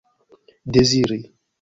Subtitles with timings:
[0.73, 1.17] deziri